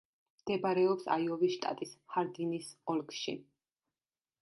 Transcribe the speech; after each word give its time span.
მდებარეობს 0.43 1.09
აიოვის 1.17 1.53
შტატის 1.59 1.93
ჰარდინის 2.17 2.73
ოლქში. 2.97 3.41